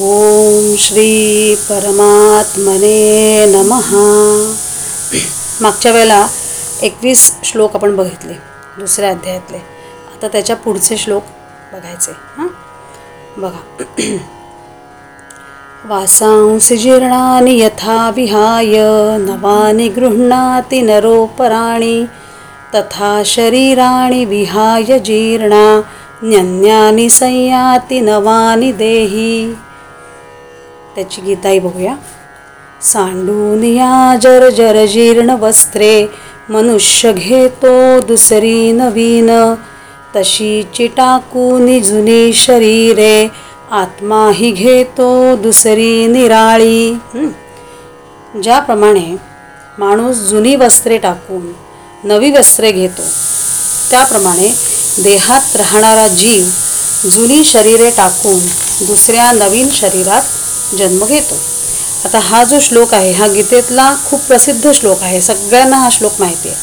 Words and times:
ओम 0.00 0.76
श्री 0.78 1.54
परमात्मने 1.54 3.46
नमः. 3.46 3.90
मागच्या 5.60 5.92
वेळेला 5.92 6.26
एकवीस 6.82 7.34
श्लोक 7.44 7.74
आपण 7.74 7.96
बघितले 7.96 8.32
दुसऱ्या 8.78 9.10
अध्यायातले. 9.10 9.56
आता 9.56 10.28
त्याच्या 10.28 10.56
पुढचे 10.56 10.96
श्लोक 10.96 11.22
बघायचे 11.72 12.12
हां? 12.12 12.46
बघा. 13.36 13.84
वासांसि 15.84 16.76
जीर्णानि 16.76 17.60
यथा 17.60 18.10
विहाय 18.16 18.76
नवानि 19.18 19.88
गृह्णाति 19.88 20.80
नरोपराणि 20.80 22.04
तथा 22.74 23.22
शरीराणि 23.26 24.24
विहाय 24.24 24.98
जीर्णा 24.98 25.80
न्यन्यानि 26.22 27.10
संयाति 27.10 28.00
नवानि 28.00 28.72
देही। 28.72 29.54
त्याची 30.94 31.22
गीताही 31.22 31.58
बघूया. 31.58 31.94
सांडून 32.82 33.64
या 33.64 34.16
जर 34.22 34.48
जर 34.50 34.84
जीर्ण 34.86 35.30
वस्त्रे 35.30 36.06
मनुष्य 36.48 37.12
घेतो 37.12 38.00
दुसरी 38.00 38.72
नवीन. 38.72 39.30
तशी 40.16 40.62
टाकून 40.96 41.82
जुनी 41.82 42.32
शरीरे 42.32 43.28
आत्मा 43.70 44.30
ही 44.34 44.50
घेतो 44.50 45.36
दुसरी 45.36 46.06
निराळी. 46.06 46.94
ज्याप्रमाणे 48.42 49.16
माणूस 49.78 50.16
जुनी 50.16 50.56
वस्त्रे 50.56 50.98
टाकून 50.98 51.52
नवी 52.04 52.30
वस्त्रे 52.30 52.72
घेतो 52.72 53.02
त्याप्रमाणे 53.90 54.48
देहात 55.02 55.56
राहणारा 55.56 56.08
जीव 56.08 56.44
जुनी 57.08 57.44
शरीरे 57.44 57.90
टाकून 57.90 58.38
दुसऱ्या 58.86 59.32
नवीन 59.32 59.68
शरीरात 59.72 60.22
जन्म 60.78 61.04
घेतो. 61.04 61.34
आता 62.04 62.18
हा 62.18 62.42
जो 62.44 62.58
श्लोक 62.60 62.94
आहे 62.94 63.12
हा 63.12 63.26
गीतेतला 63.26 63.94
खूप 64.06 64.20
प्रसिद्ध 64.20 64.72
श्लोक 64.72 65.02
आहे 65.02 65.20
सगळ्यांना 65.20 65.76
हा 65.76 65.88
श्लोक 65.90 66.12
माहिती 66.20 66.48
आहे. 66.48 66.56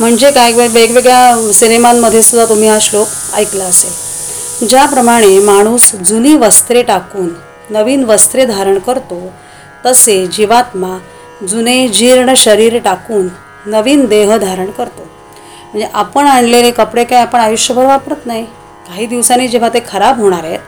म्हणजे 0.00 0.30
काय 0.30 0.52
वेगवेगळ्या 0.52 1.52
सिनेमांमध्ये 1.52 2.22
सुद्धा 2.22 2.44
तुम्ही 2.48 2.68
हा 2.68 2.78
श्लोक 2.80 3.08
ऐकला 3.34 3.64
असेल. 3.64 4.66
ज्याप्रमाणे 4.68 5.38
माणूस 5.38 5.90
जुनी 6.04 6.34
वस्त्रे 6.36 6.82
टाकून 6.82 7.28
नवीन 7.70 8.04
वस्त्रे 8.04 8.44
धारण 8.46 8.78
करतो 8.78 9.20
तसे 9.86 10.26
जीवात्मा 10.26 10.96
जुने 11.48 11.88
जीर्ण 11.88 12.34
शरीर 12.36 12.78
टाकून 12.78 13.28
नवीन 13.66 14.04
देह 14.06 14.36
धारण 14.36 14.70
करतो. 14.70 15.02
म्हणजे 15.72 15.88
आपण 15.94 16.26
आणलेले 16.26 16.70
कपडे 16.70 17.04
काय 17.04 17.20
आपण 17.20 17.40
आयुष्यभर 17.40 17.84
वापरत 17.84 18.26
नाही? 18.26 18.44
काही 18.88 19.06
दिवसांनी 19.06 19.48
जेव्हा 19.48 19.68
ते 19.68 19.80
खराब 19.88 20.20
होणार 20.20 20.44
आहेत 20.44 20.58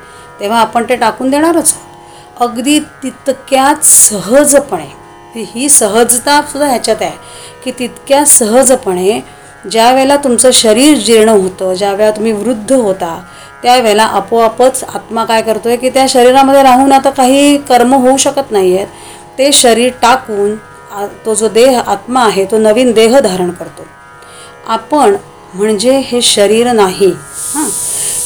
तेव्हा 0.41 0.61
आपण 0.61 0.85
ते 0.89 0.97
टाकून 0.97 1.31
देणारच 1.31 1.73
आहोत. 1.73 1.94
अगदी 2.41 2.79
तितक्याच 3.03 3.85
सहजपणे 3.87 5.43
ही 5.55 5.69
सहजता 5.69 6.41
सुद्धा 6.53 6.67
ह्याच्यात 6.69 7.03
आहे 7.03 7.17
की 7.65 7.71
तितक्या 7.79 8.25
सहजपणे 8.27 9.21
ज्या 9.71 9.93
वेळेला 9.93 10.17
तुमचं 10.17 10.51
शरीर 10.53 10.97
जीर्ण 10.97 11.29
होतं 11.29 11.75
ज्या 11.75 11.93
वेळेला 11.93 12.17
तुम्ही 12.17 12.33
वृद्ध 12.33 12.73
होता 12.73 13.19
त्यावेळेला 13.63 14.05
आपोआपच 14.05 14.83
आत्मा 14.85 15.25
काय 15.25 15.43
करतो 15.43 15.69
आहे 15.69 15.77
की 15.77 15.91
त्या 15.91 16.07
शरीरामध्ये 16.09 16.63
राहून 16.63 16.93
आता 16.93 17.11
काही 17.11 17.57
कर्म 17.69 17.95
होऊ 17.95 18.17
शकत 18.17 18.51
नाही 18.51 18.77
आहेत 18.77 19.39
ते 19.39 19.51
शरीर 19.53 19.93
टाकून 20.03 20.55
तो 21.25 21.35
जो 21.35 21.49
देह 21.49 21.79
आत्मा 21.81 22.25
आहे 22.25 22.45
तो 22.51 22.59
नवीन 22.59 22.93
देह 22.93 23.19
धारण 23.19 23.51
करतो. 23.51 23.87
आपण 24.67 25.17
म्हणजे 25.55 25.97
हे 26.07 26.21
शरीर 26.23 26.71
नाही. 26.73 27.11
हां 27.55 27.65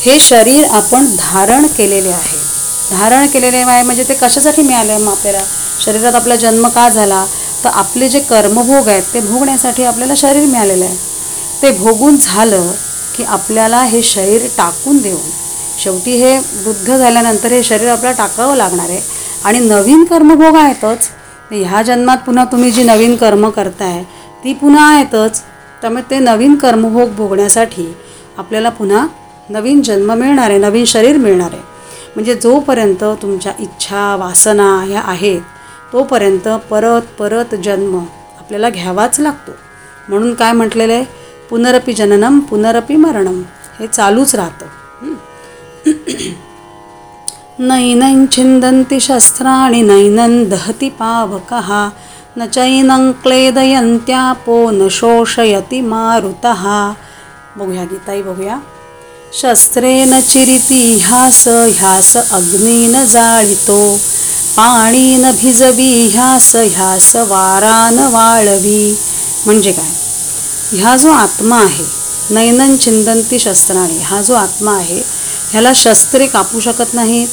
हे 0.05 0.19
शरीर 0.21 0.65
आपण 0.71 1.07
धारण 1.19 1.67
केलेले 1.77 2.11
आहे. 2.11 2.37
धारण 2.91 3.27
केलेले 3.27 3.57
आहे 3.57 3.83
म्हणजे 3.83 4.05
ते 4.09 4.15
कशासाठी 4.15 4.63
मिळाले 4.63 4.97
मग 4.97 5.11
आपल्याला? 5.11 5.39
शरीरात 5.81 6.15
आपला 6.15 6.37
जन्म 6.37 6.69
का 6.69 6.89
झाला? 6.89 7.25
तर 7.65 7.69
आपले 7.69 8.09
जे 8.09 8.19
कर्मभोग 8.21 8.89
आहेत 8.89 9.03
ते 9.15 9.21
भोगण्यासाठी 9.21 9.85
आपल्याला 9.85 10.15
शरीर 10.17 10.47
मिळालेलं 10.47 10.85
आहे. 10.85 10.97
ते 11.63 11.71
भोगून 11.79 12.17
झालं 12.17 12.71
की 13.17 13.25
आपल्याला 13.25 13.83
हे 13.83 14.03
शरीर 14.03 14.47
टाकून 14.57 14.99
देऊन 14.99 15.31
शेवटी 15.79 16.13
हे 16.19 16.37
वृद्ध 16.39 16.97
झाल्यानंतर 16.97 17.53
हे 17.53 17.63
शरीर 17.63 17.89
आपल्याला 17.89 18.17
टाकावं 18.19 18.57
लागणार 18.57 18.89
आहे. 18.89 19.01
आणि 19.45 19.59
नवीन 19.59 20.05
कर्मभोग 20.05 20.57
आहेतच 20.57 21.09
ह्या 21.51 21.83
जन्मात 21.83 22.19
पुन्हा 22.27 22.45
तुम्ही 22.45 22.71
जी 22.71 22.83
नवीन 22.83 23.15
कर्म 23.17 23.49
करताय 23.51 24.03
ती 24.45 24.53
पुन्हा 24.53 24.87
आहेतच 24.87 25.41
त्यामुळे 25.83 26.03
ते 26.11 26.19
नवीन 26.19 26.55
कर्मभोग 26.57 27.15
भोगण्यासाठी 27.17 27.87
आपल्याला 28.39 28.69
पुन्हा 28.69 29.07
नवीन 29.51 29.83
जन्म 29.83 30.13
मिळणार 30.13 30.51
आहे 30.51 30.59
नवीन 30.59 30.85
शरीर 30.85 31.17
मिळणार 31.17 31.53
आहे. 31.53 31.63
म्हणजे 32.19 32.35
जोपर्यंत 32.35 33.05
तुमच्या 33.05 33.53
इच्छा 33.59 34.17
वासना 34.17 34.85
ह्या 34.89 35.01
आहेत 35.01 35.41
तोपर्यंत 35.93 36.49
परत 36.71 37.03
परत 37.19 37.55
जन्म 37.55 37.99
आपल्याला 38.39 38.71
घ्यावाच 38.71 39.21
लागतो. 39.21 39.51
म्हणून 40.09 40.35
काय 40.35 40.53
म्हटलेलं 40.53 40.93
आहे? 40.93 41.05
पुनरपी 41.51 41.93
जननम 41.93 42.39
पुनरपी 42.39 42.97
मरणम. 42.97 43.43
हे 43.81 43.87
चालूच 43.87 44.35
राहतं. 44.35 44.67
नैनं 47.59 48.25
छिंदंती 48.33 49.01
शस्त्राणि 49.01 49.83
नैनं 49.83 50.45
दहति 50.49 50.89
पावकः 50.89 51.89
न 52.37 52.47
चैनं 52.47 53.13
क्लेदयन्त्यापो 53.13 54.71
न 54.71 54.89
शोषयति 54.91 55.81
मारुतः. 55.81 56.93
बघूया 57.57 57.85
गीताई 57.85 58.23
बघूया. 58.23 58.59
शस्त्रेन 59.33 60.21
चिरिती 60.21 60.99
ह्यास 61.01 61.47
ह्यास 61.49 62.17
अग्नीन 62.17 63.05
जाळितो. 63.05 63.97
पाणीन 64.57 65.31
भिजवी 65.31 66.07
ह्यास 66.13 66.55
ह्यास 66.57 67.15
वारान 67.17 67.99
वाळवी. 68.13 68.99
म्हणजे 69.47 69.73
काय? 69.73 69.91
ह्या 70.73 70.97
जो 70.97 71.11
आत्मा 71.11 71.57
आहे 71.57 71.85
नैनन 72.31 72.77
चिंदंती 72.77 73.39
शस्त्राने 73.39 73.99
हा 74.03 74.23
जो 74.23 74.35
आत्मा 74.35 74.77
आहे 74.77 75.03
ह्याला 75.51 75.73
शस्त्रे 75.75 76.27
कापू 76.27 76.61
शकत 76.61 76.95
नाहीत 76.95 77.29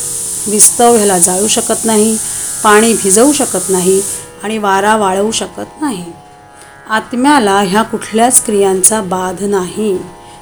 विस्तव 0.47 0.95
ह्याला 0.95 1.19
जाळू 1.19 1.47
शकत 1.47 1.85
नाही 1.85 2.17
पाणी 2.63 2.93
भिजवू 2.93 3.33
शकत 3.33 3.69
नाही 3.69 4.01
आणि 4.43 4.57
वारा 4.57 4.95
वाळवू 4.95 5.31
शकत 5.31 5.81
नाही. 5.81 6.03
आत्म्याला 6.89 7.59
ह्या 7.59 7.81
कुठल्याच 7.81 8.43
क्रियांचा 8.45 9.01
बाध 9.01 9.43
नाही. 9.43 9.97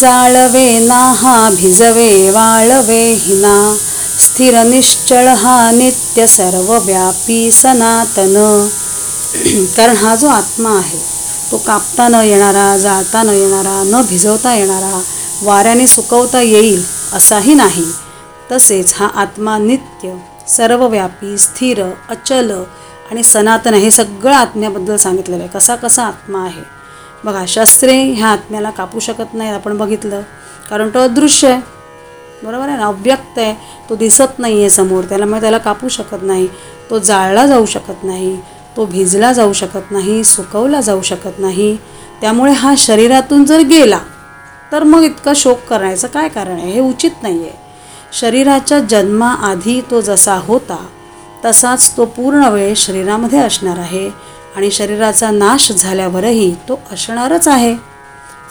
जाळवे 0.00 0.68
नाहा 0.86 1.36
भिजवे 1.56 2.30
वाळवे 2.30 3.02
हिना 3.24 3.56
स्थिर 4.26 4.54
निश्चळ 4.66 5.26
हा 5.42 5.70
नित्य 5.70 6.26
सर्वव्यापी 6.26 7.50
सनातन। 7.52 8.36
कारण 9.76 9.96
हा 9.96 10.14
जो 10.16 10.28
आत्मा 10.28 10.70
आहे 10.78 10.98
तो 11.50 11.56
कापता 11.66 12.08
न 12.08 12.14
येणारा 12.24 12.76
जाळता 12.78 13.22
न 13.22 13.28
येणारा 13.40 13.82
न 13.86 14.02
भिजवता 14.08 14.54
येणारा 14.54 15.00
वाऱ्याने 15.42 15.86
सुकवता 15.86 16.40
येईल 16.42 16.82
असाही 17.16 17.54
नाही 17.54 17.84
तसेच 18.52 18.94
हा 18.96 19.08
आत्मा 19.22 19.58
नित्य 19.58 20.14
सर्वव्यापी 20.48 21.38
स्थिर 21.38 21.82
अचल 22.08 22.62
आणि 23.10 23.22
सनातन 23.22 23.74
हे 23.74 23.90
सगळं 23.90 24.34
आत्म्याबद्दल 24.34 24.96
सांगितलेलं 24.96 25.42
आहे. 25.42 25.52
कसा 25.54 25.76
कसा 25.76 26.02
आत्मा 26.02 26.44
आहे? 26.44 26.62
बघा 27.24 27.44
शस्त्रे 27.48 28.02
ह्या 28.02 28.28
आत्म्याला 28.28 28.70
कापू 28.70 28.98
शकत 28.98 29.34
नाही 29.34 29.50
आपण 29.50 29.76
बघितलं. 29.76 30.20
कारण 30.70 30.88
तो 30.88 30.98
अदृश्य 30.98 31.48
आहे. 31.48 31.60
बरोबर 32.42 32.68
आहे 32.68 32.76
ना? 32.76 32.86
अव्यक्त 32.86 33.38
आहे. 33.38 33.54
तो 33.90 33.96
दिसत 33.96 34.38
नाही 34.38 34.60
आहे 34.60 34.70
समोर. 34.70 35.04
त्याला 35.04 35.24
मग 35.24 35.40
त्याला 35.40 35.58
कापू 35.58 35.88
शकत 35.88 36.22
नाही. 36.22 36.48
तो 36.90 36.98
जाळला 36.98 37.46
जाऊ 37.46 37.66
शकत 37.66 38.04
नाही. 38.04 38.36
तो 38.76 38.84
भिजला 38.84 39.32
जाऊ 39.32 39.52
शकत 39.52 39.90
नाही. 39.90 40.24
सुकवला 40.24 40.80
जाऊ 40.80 41.02
शकत 41.02 41.38
नाही. 41.38 41.76
त्यामुळे 42.20 42.52
हा 42.52 42.74
शरीरातून 42.78 43.44
जर 43.44 43.60
गेला 43.60 43.98
तर 44.72 44.82
मग 44.82 45.02
इतका 45.02 45.32
शोक 45.36 45.58
करायचं 45.68 46.08
काय 46.08 46.28
कारण 46.28 46.52
आहे? 46.52 46.70
हे 46.70 46.80
उचित 46.80 47.10
नाही 47.22 47.40
आहे 47.42 47.67
शरीराच्या 48.12 48.80
जन्माआधी 48.80 49.80
तो 49.80 50.00
जसा 50.00 50.34
होता 50.34 50.86
तसाच 51.44 51.96
तो 51.96 52.04
पूर्ण 52.04 52.44
वेळ 52.44 52.74
शरीरामध्ये 52.76 53.38
असणार 53.38 53.78
आहे 53.78 54.10
आणि 54.56 54.70
शरीराचा 54.70 55.30
नाश 55.30 55.72
झाल्यावरही 55.72 56.54
तो 56.54 56.80
असणारच 56.92 57.48
आहे. 57.48 57.76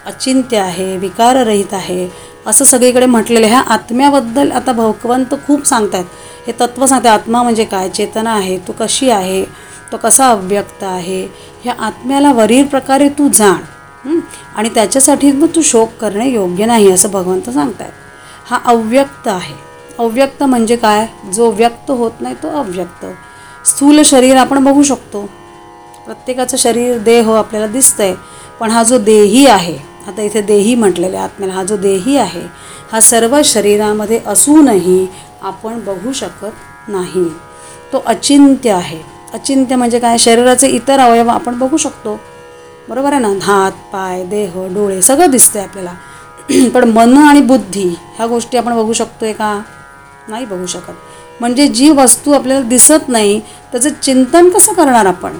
अचिंत्य 0.05 0.57
आहे 0.57 0.95
विकाररहित 0.97 1.73
आहे 1.73 2.07
असं 2.47 2.65
सगळीकडे 2.65 3.05
म्हटलेलं 3.05 3.47
ह्या 3.47 3.59
आत्म्याबद्दल 3.67 4.51
आता 4.51 4.71
भगवंत 4.71 5.33
खूप 5.47 5.65
सांगतात 5.67 6.03
हे 6.47 6.53
तत्त्व 6.59 6.85
सांगते 6.85 7.07
आत्मा 7.09 7.41
म्हणजे 7.43 7.63
काय? 7.65 7.89
चेतना 7.89 8.31
आहे 8.31 8.57
तू 8.67 8.73
कशी 8.79 9.09
आहे? 9.09 9.43
तो 9.91 9.97
कसा 9.97 10.29
अव्यक्त 10.29 10.83
आहे? 10.83 11.21
ह्या 11.63 11.73
आत्म्याला 11.79 12.31
वरील 12.33 12.65
प्रकारे 12.67 13.09
तू 13.09 13.27
जाण 13.33 14.17
आणि 14.55 14.69
त्याच्यासाठी 14.69 15.31
मग 15.31 15.47
तू 15.55 15.61
शोक 15.61 15.89
करणे 16.01 16.29
योग्य 16.29 16.65
नाही 16.65 16.91
असं 16.91 17.11
भगवंत 17.11 17.49
सांगतात 17.49 17.91
हा 18.49 18.59
अव्यक्त 18.65 19.27
आहे. 19.27 19.53
अव्यक्त 19.99 20.43
म्हणजे 20.43 20.75
काय? 20.75 21.05
जो 21.33 21.49
व्यक्त 21.51 21.91
होत 21.91 22.21
नाही 22.21 22.35
तो 22.43 22.49
अव्यक्त. 22.59 23.05
स्थूल 23.65 24.01
शरीर 24.05 24.35
आपण 24.37 24.63
बघू 24.63 24.83
शकतो. 24.83 25.21
प्रत्येकाचं 26.05 26.57
शरीर 26.57 26.97
देह 26.97 27.29
आपल्याला 27.31 27.67
दिसतंय 27.67 28.13
पण 28.59 28.71
हा 28.71 28.83
जो 28.83 28.97
देही 28.97 29.45
आहे 29.47 29.77
आता 30.07 30.21
इथे 30.21 30.41
देही 30.41 30.75
म्हटलेले 30.75 31.17
आत्म्याला 31.17 31.53
हा 31.53 31.63
जो 31.63 31.77
देही 31.77 32.17
आहे 32.17 32.41
हा 32.91 32.99
सर्व 32.99 33.41
शरीरामध्ये 33.45 34.19
असूनही 34.27 35.07
आपण 35.41 35.79
बघू 35.79 36.11
शकत 36.11 36.89
नाही. 36.89 37.29
तो 37.93 38.03
अचिंत्य 38.05 38.71
आहे. 38.71 39.01
अचिंत्य 39.33 39.75
म्हणजे 39.75 39.99
काय? 39.99 40.17
शरीराचे 40.17 40.67
इतर 40.67 40.99
अवयव 40.99 41.29
आपण 41.29 41.57
बघू 41.57 41.77
शकतो. 41.77 42.19
बरोबर 42.89 43.13
आहे 43.13 43.21
ना? 43.21 43.33
हात 43.41 43.71
पाय 43.71 44.23
देह 44.23 44.67
डोळे 44.73 45.01
सगळं 45.01 45.31
दिसते 45.31 45.59
आपल्याला. 45.59 45.93
पण 46.73 46.83
मन 46.83 47.17
आणि 47.17 47.41
बुद्धी 47.41 47.95
ह्या 48.15 48.27
गोष्टी 48.27 48.57
आपण 48.57 48.75
बघू 48.75 48.93
शकतो 48.93 49.25
आहे 49.25 49.33
का? 49.33 49.61
नाही 50.27 50.45
बघू 50.45 50.65
शकत. 50.65 50.93
म्हणजे 51.39 51.67
जी 51.67 51.89
वस्तू 51.91 52.31
आपल्याला 52.31 52.67
दिसत 52.67 53.09
नाही 53.09 53.39
त्याचं 53.71 53.89
चिंतन 54.03 54.49
कसं 54.49 54.73
करणार 54.73 55.05
आपण? 55.05 55.33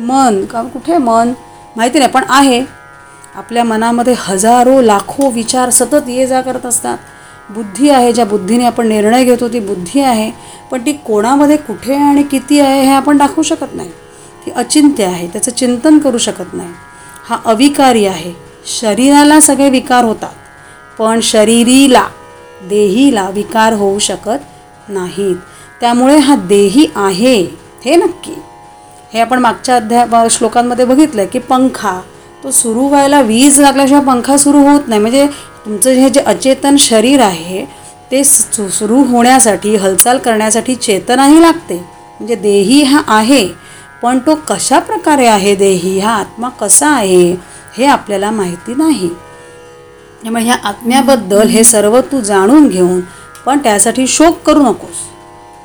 मन. 0.00 0.44
का? 0.44 0.62
कुठे 0.62 0.96
मन? 0.96 1.32
माहिती 1.76 1.98
नाही 1.98 2.10
पण 2.10 2.22
आहे. 2.28 2.81
आपल्या 3.34 3.62
मनामध्ये 3.64 4.14
हजारो 4.18 4.80
लाखो 4.80 5.30
विचार 5.30 5.70
सतत 5.70 6.08
ये 6.08 6.26
जा 6.26 6.40
करत 6.40 6.66
असतात. 6.66 6.98
बुद्धी 7.50 7.88
आहे 7.90 8.12
ज्या 8.12 8.24
बुद्धीने 8.24 8.64
आपण 8.64 8.86
निर्णय 8.88 9.24
घेतो 9.24 9.48
ती 9.48 9.60
बुद्धी 9.60 10.00
आहे 10.00 10.30
पण 10.70 10.84
ती 10.86 10.92
कोणामध्ये 11.06 11.56
कुठे 11.56 11.94
आणि 11.94 12.22
किती 12.22 12.60
आहे 12.60 12.82
हे 12.82 12.92
आपण 12.92 13.16
दाखवू 13.18 13.42
शकत 13.42 13.74
नाही. 13.74 13.90
ती 14.46 14.50
अचिंत्य 14.50 15.04
आहे 15.04 15.26
त्याचं 15.28 15.50
चिंतन 15.50 15.98
करू 15.98 16.18
शकत 16.18 16.54
नाही. 16.54 16.70
हा 17.28 17.38
अविकारी 17.44 18.04
आहे. 18.06 18.32
शरीराला 18.70 19.40
सगळे 19.40 19.68
विकार 19.70 20.04
होतात 20.04 20.98
पण 20.98 21.20
शरीरीला 21.22 22.06
देहीला 22.68 23.28
विकार 23.30 23.72
होऊ 23.72 23.98
शकत 23.98 24.88
नाहीत. 24.88 25.36
त्यामुळे 25.80 26.16
हा 26.18 26.36
देही 26.38 26.86
आहे 26.96 27.40
हे 27.84 27.96
नक्की. 27.96 28.34
हे 29.12 29.20
आपण 29.20 29.38
मागच्या 29.38 29.76
अध्याय 29.76 30.28
श्लोकांमध्ये 30.30 30.84
बघितलं 30.84 31.26
की 31.32 31.38
पंखा 31.38 32.00
तो 32.44 32.50
सुरू 32.50 32.86
व्हायला 32.88 33.20
वीज 33.22 33.58
लागल्याशिवाय 33.60 34.02
पंखा 34.04 34.36
सुरू 34.36 34.58
होत 34.66 34.88
नाही. 34.88 35.00
म्हणजे 35.00 35.26
तुमचं 35.64 35.90
हे 35.90 36.08
जे 36.10 36.20
अचेतन 36.20 36.76
शरीर 36.78 37.20
आहे 37.20 37.64
ते 38.10 38.22
सु 38.24 38.68
सुरू 38.68 39.02
होण्यासाठी 39.10 39.74
हालचाल 39.76 40.18
करण्यासाठी 40.18 40.74
चेतनाही 40.74 41.40
लागते. 41.42 41.74
म्हणजे 41.74 42.34
देही 42.34 42.82
हा 42.82 43.02
आहे 43.08 43.46
पण 44.02 44.18
तो 44.26 44.34
कशा 44.48 44.78
प्रकारे 44.78 45.26
आहे 45.26 45.54
देही? 45.54 45.98
हा 45.98 46.12
आत्मा 46.12 46.48
कसा 46.60 46.88
आहे 46.88 47.30
हे 47.76 47.86
आपल्याला 47.86 48.30
माहिती 48.30 48.74
नाही. 48.74 49.08
त्यामुळे 50.22 50.44
ह्या 50.44 50.56
आत्म्याबद्दल 50.64 51.48
हे 51.48 51.64
सर्व 51.64 52.00
तू 52.12 52.20
जाणून 52.20 52.68
घेऊन 52.68 53.00
पण 53.46 53.58
त्यासाठी 53.58 54.06
शोक 54.06 54.42
करू 54.46 54.62
नकोस. 54.62 54.96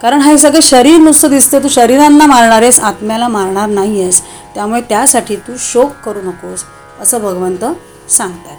कारण 0.02 0.22
हे 0.22 0.38
सगळं 0.38 0.60
शरीर 0.62 0.98
नुसतं 0.98 1.30
दिसतं 1.30 1.64
तू 1.64 1.68
शरीरांना 1.68 2.26
मारणार 2.26 2.62
आहेस 2.62 2.80
आत्म्याला 2.80 3.28
मारणार 3.28 3.70
नाही 3.70 4.02
आहेस 4.02 4.22
त्यामुळे 4.56 4.82
त्यासाठी 4.82 5.36
तू 5.36 5.54
शोक 5.60 5.92
करू 6.06 6.22
नकोस 6.22 6.64
असं 7.02 7.22
भगवंत 7.22 7.66
सांगतात. 8.10 8.58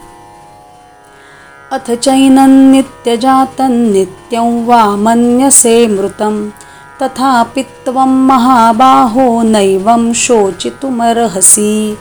अथ 1.73 1.91
चैनं 1.93 2.71
नित्यजातं 2.73 3.93
नित्यं 3.93 4.67
वा 4.67 4.85
मन्यसे 4.97 5.87
मृतं 5.87 6.49
तथापि 7.03 7.63
त्वं 7.87 8.17
महाबाहो 8.27 9.43
नैवं 9.43 10.13
शोचितुमर्हसि। 10.15 11.97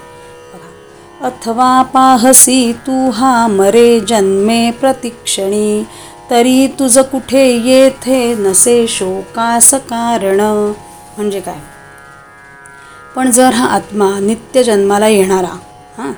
अथवा 1.22 1.82
पाहसी 1.94 2.72
तू 2.88 3.10
हा 3.10 3.48
मरे 3.48 4.00
जन्मे 4.00 4.72
प्रतिक्षणी 4.72 5.84
तरी 6.32 6.68
तुझं 6.80 7.02
कुठे 7.02 7.44
येथे 7.48 8.34
नसे 8.36 8.86
शोकास 8.88 9.74
कारण? 9.90 10.42
म्हणजे 11.18 11.40
काय? 11.40 11.60
पण 13.16 13.32
जर 13.32 13.54
हा 13.54 13.66
आत्मा 13.66 14.10
नित्य 14.20 14.64
जन्माला 14.64 15.08
येणारा 15.08 15.54
हां 15.98 16.12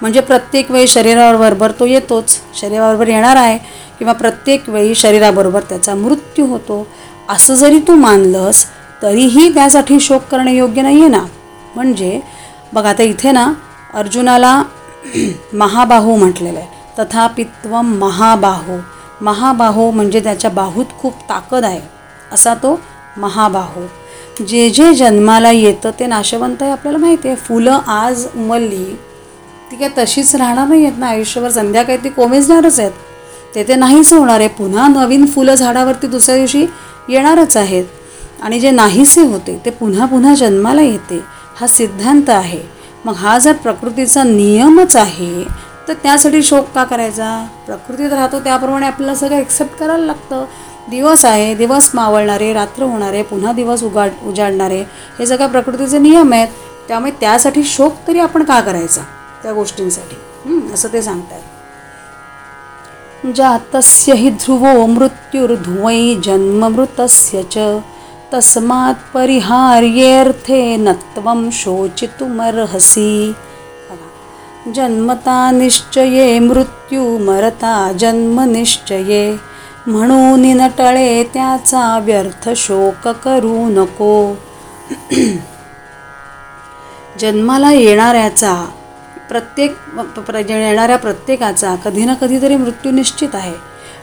म्हणजे 0.00 0.20
प्रत्येक 0.20 0.70
वेळी 0.70 0.86
शरीराबरोबर 0.86 1.70
तो 1.70 1.86
येतोच 1.86 2.38
शरीराबरोबर 2.60 3.08
येणार 3.08 3.36
आहे 3.36 3.58
किंवा 3.98 4.12
प्रत्येक 4.12 4.68
वेळी 4.68 4.94
शरीराबरोबर 4.94 5.60
त्याचा 5.60 5.94
मृत्यू 5.94 6.46
होतो 6.46 6.86
असं 7.28 7.54
जरी 7.54 7.78
तू 7.78 7.94
मानलंस 7.94 8.64
तरीही 9.02 9.54
त्यासाठी 9.54 10.00
शोक 10.00 10.22
करणे 10.22 10.54
योग्य 10.56 10.82
नाही 10.82 11.00
आहे 11.00 11.08
ना? 11.08 11.24
म्हणजे 11.74 12.20
बघ 12.72 12.84
आता 12.86 13.02
इथे 13.02 13.32
ना 13.32 13.52
अर्जुनाला 13.94 14.62
महाबाहू 15.54 16.16
म्हटलेलं 16.16 16.58
आहे. 16.58 16.68
तथापित्व 16.98 17.80
महाबाहू. 17.80 18.78
महाबाहो 19.20 19.90
म्हणजे 19.90 20.20
त्याच्या 20.20 20.50
बाहूत 20.50 20.84
खूप 20.98 21.14
ताकद 21.28 21.64
आहे. 21.64 21.80
असा 22.32 22.54
तो 22.54 22.80
महाबाहो. 23.16 23.86
जे 24.48 24.70
जे 24.70 24.94
जन्माला 24.94 25.50
येतं 25.50 25.90
ते 26.00 26.06
नाशवंत 26.06 26.62
आहे 26.62 26.70
आपल्याला 26.70 26.98
माहिती 26.98 27.28
आहे. 27.28 27.36
फुलं 27.36 27.80
आज 27.86 28.26
उमलली 28.36 28.96
ती 29.70 29.76
काय 29.76 29.88
तशीच 29.98 30.36
राहणार 30.36 30.68
नाही 30.68 30.86
आहेत 30.86 30.98
ना. 30.98 31.06
आयुष्यभर 31.06 31.50
संध्याकाळी 31.50 31.98
ती 32.04 32.08
कोमेजणारच 32.08 32.80
आहेत. 32.80 32.92
ते 33.54 33.64
ते 33.68 33.74
नाहीच 33.74 34.12
होणार 34.12 34.38
आहे. 34.40 34.48
पुन्हा 34.48 34.88
नवीन 34.88 35.26
फुलं 35.26 35.54
झाडावरती 35.54 36.06
दुसऱ्या 36.06 36.36
दिवशी 36.36 36.66
येणारच 37.08 37.56
आहेत. 37.56 37.84
आणि 38.42 38.60
जे 38.60 38.70
नाहीसे 38.70 39.20
होते 39.20 39.62
ते 39.64 39.70
पुन्हा 39.70 40.06
पुन्हा 40.06 40.34
जन्माला 40.34 40.82
येते. 40.82 41.20
हा 41.60 41.66
सिद्धांत 41.66 42.30
आहे. 42.30 42.62
मग 43.04 43.14
हा 43.14 43.38
जर 43.38 43.52
प्रकृतीचा 43.52 44.22
नियमच 44.22 44.96
आहे 44.96 45.44
तर 45.88 45.94
त्यासाठी 45.94 46.42
शोक 46.42 46.66
का 46.74 46.84
करायचा? 46.84 47.46
प्रकृतीत 47.66 48.12
राहतो 48.12 48.40
त्याप्रमाणे 48.40 48.86
आपल्याला 48.86 49.14
सगळं 49.14 49.38
एक्सेप्ट 49.38 49.78
करायला 49.78 50.06
लागतं. 50.06 50.44
दिवस 50.90 51.24
आहे 51.24 51.54
दिवस 51.54 51.90
मावळणारे 51.94 52.52
रात्र 52.52 52.82
होणारे 52.82 53.22
पुन्हा 53.22 53.52
दिवस 53.52 53.82
उगाड 53.82 54.10
उजाडणारे 54.24 54.80
हे 55.18 55.26
सगळ्या 55.26 55.48
प्रकृतीचे 55.48 55.98
नियम 55.98 56.32
आहेत. 56.32 56.48
त्यामुळे 56.88 57.12
त्यासाठी 57.20 57.64
शोक 57.64 57.92
तरी 58.08 58.18
आपण 58.18 58.44
का 58.44 58.60
करायचा? 58.60 59.00
त्या 59.42 59.52
गोष्टींसाठी. 59.52 60.16
असं 60.74 60.88
ते 60.92 61.02
सांगतात 61.02 61.40
जातस्य 63.36 64.14
हि 64.14 64.30
ध्रुवो 64.30 64.86
मृत्युर्ध्रुवै 64.86 66.14
जन्ममृतस्य 66.24 67.42
च. 67.42 67.58
तस्मात् 68.34 69.14
परिहार्येऽर्थे 69.14 70.76
नत्वं 70.76 71.48
शोचितुमर्हसि. 71.52 73.32
जन्मता 74.72 75.50
निश्चये 75.50 76.38
मृत्यू 76.38 77.18
मरता 77.18 77.92
जन्म 77.98 78.40
निश्चये. 78.40 79.36
म्हणून 79.86 80.56
नटळे 80.56 81.24
त्याचा 81.24 81.98
व्यर्थ 81.98 82.48
शोक 82.56 83.08
करू 83.08 83.68
नको. 83.68 84.34
जन्माला 87.20 87.72
येणाऱ्याचा 87.72 88.66
प्रत्येक 89.28 89.76
येणाऱ्या 90.50 90.96
प्रत्येकाचा 90.96 91.74
कधी 91.74 92.04
ना 92.04 92.14
कधीतरी 92.14 92.56
मृत्यू 92.56 92.92
निश्चित 92.92 93.28
आहे. 93.34 93.54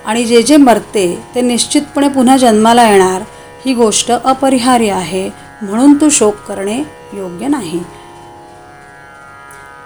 आणि 0.06 0.26
जे 0.26 0.42
जे 0.42 0.58
मरते 0.58 1.24
ते 1.36 1.42
निश्चितपणे 1.42 2.08
पुन्हा 2.08 2.38
जन्माला 2.38 2.90
येणार 2.90 3.22
ही 3.66 3.74
गोष्ट 3.74 4.12
अपरिहार्य 4.12 4.92
आहे. 4.92 5.30
म्हणून 5.62 5.94
तू 5.94 6.10
शोक 6.10 6.36
करणे 6.36 6.84
योग्य 7.14 7.48
नाही. 7.48 7.80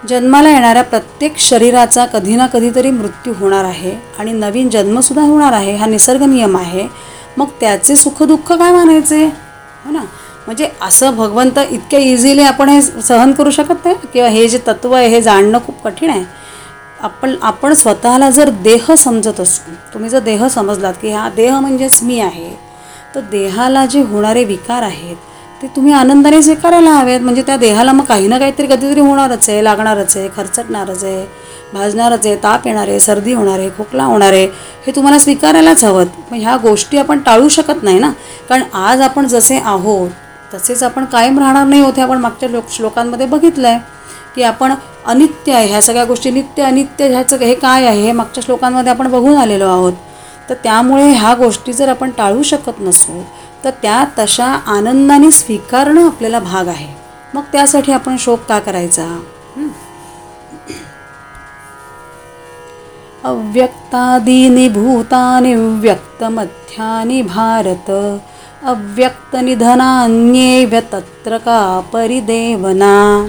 जन्माला 0.02 0.50
येणाऱ्या 0.50 0.82
प्रत्येक 0.82 1.38
शरीराचा 1.38 2.04
कधी 2.06 2.36
ना 2.36 2.46
कधीतरी 2.46 2.90
मृत्यू 2.90 3.32
होणार 3.40 3.64
आहे 3.64 3.94
आणि 4.18 4.32
नवीन 4.32 4.68
जन्मसुद्धा 4.70 5.24
होणार 5.24 5.52
आहे 5.52 5.74
हा 5.76 5.86
निसर्ग 5.86 6.22
नियम 6.22 6.56
आहे. 6.56 6.86
मग 7.36 7.46
त्याचे 7.60 7.96
सुखदुःख 7.96 8.52
काय 8.52 8.72
मानायचे? 8.72 9.24
हो 9.84 9.90
ना? 9.90 10.02
म्हणजे 10.46 10.68
असं 10.82 11.16
भगवंत 11.16 11.58
इतक्या 11.70 12.00
इझिली 12.00 12.42
आपण 12.42 12.68
हे 12.68 12.80
सहन 12.82 13.32
करू 13.32 13.50
शकत 13.50 13.84
नाही? 13.84 13.96
किंवा 14.12 14.28
हे 14.28 14.48
जे 14.48 14.58
तत्त्व 14.66 14.92
आहे 14.92 15.08
हे 15.08 15.22
जाणणं 15.22 15.58
खूप 15.66 15.82
कठीण 15.84 16.10
आहे. 16.10 16.24
आपण 17.00 17.34
आपण 17.42 17.72
स्वतःला 17.72 18.30
जर 18.30 18.48
देह 18.62 18.94
समजत 18.94 19.40
असू 19.40 19.72
तुम्ही 19.94 20.10
जर 20.10 20.18
देह 20.18 20.46
समजलात 20.48 20.94
की 21.02 21.10
हा 21.10 21.28
देह 21.28 21.58
म्हणजेच 21.60 22.02
मी 22.02 22.20
आहे 22.20 22.50
तर 23.14 23.20
देहाला 23.20 23.84
जे 23.86 24.02
होणारे 24.02 24.44
विकार 24.44 24.82
आहेत 24.82 25.16
ते 25.62 25.68
तुम्ही 25.76 25.92
आनंदाने 25.92 26.42
स्वीकारायला 26.42 26.90
हवेत. 26.90 27.20
म्हणजे 27.20 27.42
त्या 27.42 27.56
देहाला 27.56 27.92
मग 27.92 28.04
काही 28.04 28.26
ना 28.28 28.38
काहीतरी 28.38 28.66
कधीतरी 28.66 29.00
होणारच 29.00 29.48
आहे 29.48 29.62
लागणारच 29.64 30.16
आहे 30.16 30.28
खरचटणारच 30.36 31.04
आहे 31.04 31.26
भाजणारच 31.72 32.26
आहे 32.26 32.36
ताप 32.42 32.66
येणार 32.66 32.88
आहे 32.88 32.98
सर्दी 33.00 33.32
होणार 33.32 33.58
आहे 33.58 33.68
खोकला 33.78 34.04
होणार 34.04 34.32
आहे. 34.32 34.46
हे 34.86 34.92
तुम्हाला 34.96 35.18
स्वीकारायलाच 35.18 35.84
हवं. 35.84 36.04
मग 36.30 36.38
ह्या 36.38 36.56
गोष्टी 36.62 36.98
आपण 36.98 37.18
टाळू 37.26 37.48
शकत 37.48 37.82
नाही 37.82 37.98
ना. 37.98 38.10
कारण 38.48 38.62
आज 38.74 39.00
आपण 39.00 39.26
जसे 39.28 39.58
आहोत 39.64 40.10
तसेच 40.54 40.82
आपण 40.82 41.04
कायम 41.04 41.38
राहणार 41.38 41.64
नाही 41.66 41.82
होते 41.82 42.00
आपण 42.00 42.18
मागच्या 42.18 42.48
लोक 42.48 42.70
श्लोकांमध्ये 42.70 43.26
बघितलं 43.26 43.68
आहे 43.68 43.78
की 44.34 44.42
आपण 44.42 44.74
अनित्य 45.06 45.52
आहे. 45.52 45.68
ह्या 45.68 45.80
सगळ्या 45.82 46.04
गोष्टी 46.04 46.30
नित्य 46.30 46.62
अनित्य 46.62 47.08
ह्याचं 47.08 47.36
हे 47.38 47.54
काय 47.54 47.86
आहे 47.86 48.00
हे 48.02 48.12
मागच्या 48.12 48.42
श्लोकांमध्ये 48.44 48.92
आपण 48.92 49.10
बघून 49.10 49.36
आलेलो 49.36 49.68
आहोत. 49.68 49.92
तर 50.48 50.54
त्यामुळे 50.62 51.08
ह्या 51.10 51.34
गोष्टी 51.34 51.72
जर 51.72 51.88
आपण 51.88 52.10
टाळू 52.18 52.42
शकत 52.42 52.80
नसू 52.80 53.22
तर 53.64 53.70
त्या 53.70 54.04
तशा 54.18 54.46
आनंदाने 54.46 55.30
स्वीकारणं 55.30 56.06
आपल्याला 56.06 56.38
भाग 56.38 56.68
आहे. 56.68 56.94
मग 57.34 57.42
त्यासाठी 57.52 57.92
आपण 57.92 58.16
शोक 58.18 58.40
का 58.40 58.58
करायचा? 58.58 59.20
हं? 59.56 59.68
अव्यक्तादीनि 63.24 64.68
भूतानि 64.68 65.54
व्यक्तमध्यानि 65.54 67.22
भारत। 67.22 68.18
अव्यक्तनिधनान्येव्य 68.62 70.80
तत्र 70.80 71.38
का 71.38 71.80
परिदेवना। 71.92 73.26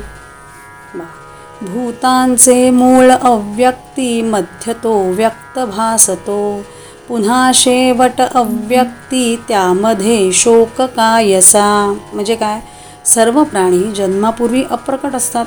भूतांचे 1.62 2.70
मूळ 2.70 3.12
अव्यक्ती 3.12 4.22
मध्यतो 4.22 5.12
व्यक्त 5.12 5.60
भासतो। 5.60 6.62
पुन्हा 7.08 7.52
शेवट 7.54 8.22
अव्यक्ती 8.22 9.36
त्यामध्ये 9.48 10.32
शोक 10.34 10.82
कायसा 10.82 11.96
म्हणजे 12.14 12.36
काय? 12.36 12.60
सर्व 13.06 13.44
प्राणी 13.44 13.92
जन्मापूर्वी 13.92 14.64
अप्रकट 14.70 15.16
असतात. 15.16 15.46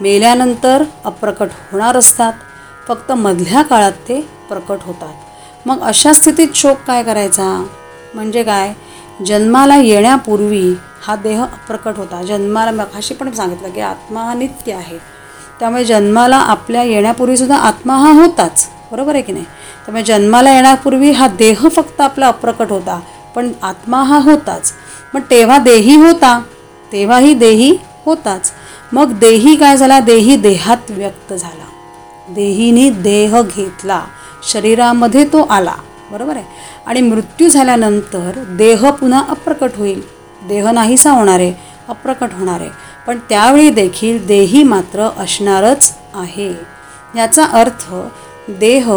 मेल्यानंतर 0.00 0.82
अप्रकट 1.04 1.48
होणार 1.72 1.96
असतात. 1.96 2.32
फक्त 2.88 3.12
मधल्या 3.12 3.62
काळात 3.62 3.92
ते 3.92 4.20
प्रकट 4.48 4.78
होतात. 4.82 5.14
मग 5.66 5.80
अशा 5.80 6.12
स्थितीत 6.12 6.48
शोक 6.54 6.76
काय 6.86 7.02
करायचा? 7.02 7.66
म्हणजे 8.14 8.42
काय? 8.42 8.74
जन्माला 9.26 9.76
येण्यापूर्वी 9.76 10.74
हा 11.02 11.16
देह 11.16 11.42
अप्रकट 11.42 11.96
होता. 11.96 12.22
जन्माला 12.22 12.70
मगाशी 12.70 13.14
पण 13.14 13.32
सांगितलं 13.32 13.70
की 13.70 13.80
आत्मा 13.80 14.20
हा 14.20 14.34
नित्य 14.34 14.72
आहे. 14.72 14.98
त्यामुळे 15.60 15.84
जन्माला 15.84 16.36
आपल्या 16.36 16.82
येण्यापूर्वीसुद्धा 16.82 17.56
आत्मा 17.56 17.94
हा 17.94 18.12
होताच. 18.12 18.70
बरोबर 18.94 19.14
आहे 19.14 19.22
की 19.22 19.32
नाही? 19.32 19.44
त्यामुळे 19.44 20.02
जन्माला 20.04 20.54
येण्यापूर्वी 20.54 21.10
हा 21.10 21.26
देह 21.28 21.68
फक्त 21.68 22.00
आपला 22.00 22.26
अप्रकट 22.28 22.70
होता 22.70 23.00
पण 23.34 23.50
आत्मा 23.62 24.02
हा 24.02 24.18
होताच. 24.18 24.72
मग 25.14 25.20
तेव्हा 25.30 25.58
देही 25.58 25.96
होता 25.96 26.38
तेव्हाही 26.92 27.34
देही 27.34 27.76
होताच. 28.04 28.52
मग 28.92 29.12
देही 29.12 29.56
काय 29.56 29.76
झाला? 29.76 30.00
देही 30.00 30.36
देहात 30.36 30.90
व्यक्त 30.90 31.32
झाला. 31.32 31.64
देहीने 32.28 32.90
देह 32.90 33.42
घेतला. 33.42 34.04
शरीरामध्ये 34.52 35.24
तो 35.24 35.42
आला. 35.42 35.74
बरोबर 36.10 36.36
आहे? 36.36 36.44
आणि 36.86 37.00
मृत्यू 37.00 37.48
झाल्यानंतर 37.48 38.42
देह 38.48 38.90
पुन्हा 38.90 39.24
अप्रकट 39.28 39.76
होईल. 39.76 40.02
देह 40.48 40.70
नाहीसा 40.70 41.10
होणार 41.10 41.40
आहे 41.40 41.54
अप्रकट 41.88 42.28
होणार. 42.32 42.60
आहे 42.60 42.70
पण 43.06 43.18
त्यावेळी 43.28 43.70
देखील 43.70 44.26
देही 44.26 44.62
मात्र 44.62 45.08
असणारच 45.18 45.94
आहे. 46.14 46.52
याचा 47.16 47.44
अर्थ 47.44 47.94
देह 48.48 48.90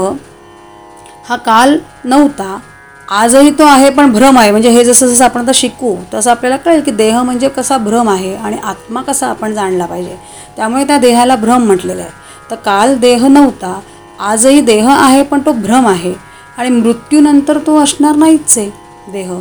हा 1.27 1.35
काल 1.35 1.77
नव्हता 2.05 2.57
आजही 3.09 3.51
तो 3.51 3.63
आहे 3.63 3.89
पण 3.89 4.11
भ्रम 4.13 4.37
आहे. 4.37 4.51
म्हणजे 4.51 4.69
हे 4.69 4.83
जसं 4.83 5.07
जसं 5.07 5.23
आपण 5.25 5.41
आता 5.41 5.51
शिकू 5.53 5.95
तसं 6.13 6.31
आपल्याला 6.31 6.57
कळेल 6.57 6.81
की 6.81 6.91
देह 6.91 7.21
म्हणजे 7.23 7.49
कसा 7.49 7.77
भ्रम 7.77 8.09
आहे 8.09 8.33
आणि 8.35 8.57
आत्मा 8.63 9.01
कसा 9.01 9.27
आपण 9.27 9.53
जाणला 9.53 9.85
पाहिजे. 9.85 10.15
त्यामुळे 10.55 10.83
त्या 10.87 10.97
देहाला 10.97 11.35
भ्रम 11.35 11.65
म्हटलेलं 11.65 12.01
आहे. 12.01 12.11
तर 12.51 12.55
काल 12.55 12.95
देह 12.97 13.27
नव्हता 13.27 13.79
आजही 14.19 14.61
देह 14.61 14.89
आहे 14.89 15.23
पण 15.23 15.39
तो 15.45 15.51
भ्रम 15.51 15.87
आहे 15.87 16.13
आणि 16.57 16.69
मृत्यूनंतर 16.69 17.57
तो 17.67 17.77
असणार 17.79 18.15
नाहीच 18.15 18.57
आहे 18.57 18.69
देह. 19.11 19.33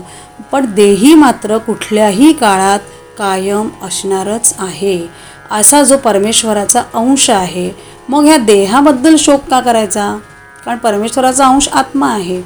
पण 0.53 0.67
देही 0.75 1.15
मात्र 1.15 1.59
कुठल्याही 1.59 2.33
काळात 2.33 2.79
कायम 3.19 3.69
असणारच 3.83 4.55
आहे. 4.59 5.07
असा 5.51 5.83
जो 5.83 5.97
परमेश्वराचा 5.97 6.83
अंश 6.95 7.29
आहे 7.31 7.71
मग 8.11 8.25
ह्या 8.25 8.37
देहाबद्दल 8.37 9.17
शोक 9.17 9.45
का 9.51 9.61
करायचा? 9.61 10.19
कारण 10.65 10.79
परमेश्वराचा 10.79 11.47
अंश 11.47 11.69
आत्मा 11.69 12.13
आहे. 12.13 12.43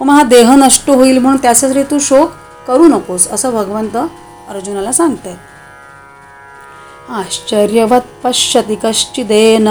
मग 0.00 0.14
हा 0.14 0.22
देह 0.22 0.54
नष्ट 0.54 0.90
होईल 0.90 1.18
म्हणून 1.18 1.42
त्यासाठी 1.42 1.82
तू 1.82 1.98
शोक 1.98 2.30
करू 2.68 2.86
नकोस 2.86 3.28
असं 3.28 3.50
भगवंत 3.50 3.96
अर्जुनाला 4.48 4.92
सांगतायत. 4.92 5.36
आश्चर्यवत् 7.10 8.24
पश्यति 8.24 8.76
कश्चिदेन 8.84 9.68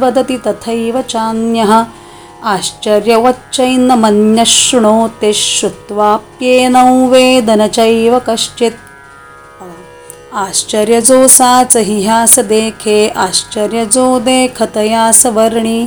वदति 0.00 0.36
तथैव 0.46 1.00
चान्यः। 1.00 1.82
आश्चर्यवच्चैन 2.44 3.90
मन्यशृणोते 3.90 5.32
श्रुत्वाप्येनौ 5.32 7.06
वेदन 7.06 7.66
चैव 7.66 8.18
कश्चित्। 8.18 8.87
आश्चर्य 10.38 11.00
जो 11.00 11.26
साच 11.26 11.76
ह्यास 11.76 12.38
देखे 12.38 13.08
आश्चर्य 13.08 13.84
जो 13.84 14.18
देखतया 14.18 15.10
वर्णी 15.24 15.86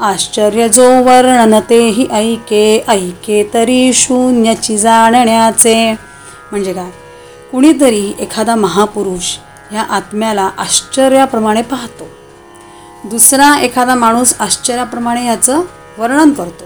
आश्चर्य 0.00 0.68
जो 0.68 1.02
वर्णन 1.02 1.60
तेही 1.70 2.08
ऐके 2.10 2.84
ऐके 2.88 3.50
तरी 3.54 3.92
शून्यची 3.92 4.78
जाणण्याचे. 4.78 5.92
म्हणजे 6.50 6.72
काय? 6.72 6.90
कुणीतरी 7.52 8.12
एखादा 8.20 8.54
महापुरुष 8.54 9.36
ह्या 9.70 9.82
आत्म्याला 9.82 10.50
आश्चर्याप्रमाणे 10.58 11.62
पाहतो. 11.62 12.08
दुसरा 13.04 13.60
एखादा 13.60 13.94
माणूस 13.94 14.34
आश्चर्याप्रमाणे 14.38 15.22
ह्याचं 15.22 15.60
वर्णन 15.98 16.30
करतो. 16.30 16.64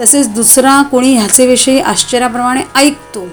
तसेच 0.00 0.28
दुसरा 0.28 0.82
कोणी 0.82 1.14
ह्याचेविषयी 1.14 1.80
आश्चर्याप्रमाणे 1.80 2.60
ऐकतो. 2.76 3.26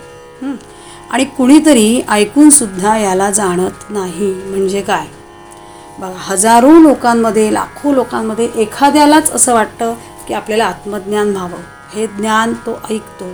आणि 1.14 1.26
कुणीतरी 1.26 2.02
ऐकूनसुद्धा 2.10 2.98
याला 2.98 3.32
जाणत 3.32 3.90
नाही. 3.90 4.34
म्हणजे 4.34 4.82
काय? 4.82 5.06
बघा 6.00 6.14
हजारो 6.18 6.80
लोकांमध्ये 6.80 7.54
लाखो 7.54 7.94
लोकांमध्ये 7.94 8.50
एखाद्यालाच 8.56 9.32
असं 9.32 9.54
वाटतं 9.54 9.94
की 10.28 10.34
आपल्याला 10.34 10.66
आत्मज्ञान 10.66 11.30
व्हावं. 11.30 11.60
हे 11.96 12.08
ज्ञान 12.08 12.54
तो 12.54 12.80
ऐकतो. 12.90 13.26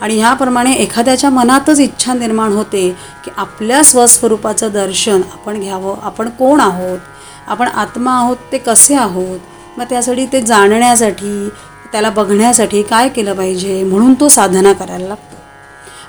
आणि 0.00 0.18
ह्याप्रमाणे 0.18 0.72
एखाद्याच्या 0.72 1.30
मनातच 1.30 1.80
इच्छा 1.80 2.14
निर्माण 2.14 2.52
होते 2.52 2.96
की 3.24 3.30
आपल्या 3.36 3.82
स्वस्वरूपाचं 3.82 4.68
दर्शन 4.72 5.20
आपण 5.32 5.60
घ्यावं. 5.60 5.96
आपण 6.02 6.28
कोण 6.28 6.60
आहोत? 6.60 6.98
आपण 7.46 7.68
आत्मा 7.68 8.12
आहोत 8.12 8.36
ते 8.52 8.58
कसे 8.58 8.94
आहोत? 8.94 9.40
मग 9.78 9.84
त्यासाठी 9.84 10.26
ते 10.26 10.40
जाणण्यासाठी 10.40 11.48
त्याला 11.92 12.10
बघण्यासाठी 12.10 12.82
काय 12.82 13.08
केलं 13.08 13.32
पाहिजे? 13.32 13.82
म्हणून 13.84 14.14
तो 14.14 14.28
साधना 14.28 14.72
करायला 14.72 15.08
लागतो. 15.08 15.39